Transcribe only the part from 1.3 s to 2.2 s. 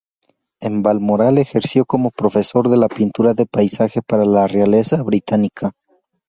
ejerció como